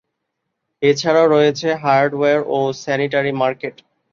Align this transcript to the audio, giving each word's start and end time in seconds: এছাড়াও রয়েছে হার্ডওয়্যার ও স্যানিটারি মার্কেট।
এছাড়াও 0.81 1.27
রয়েছে 1.27 1.67
হার্ডওয়্যার 1.83 2.39
ও 2.49 2.59
স্যানিটারি 2.81 3.31
মার্কেট। 3.41 3.75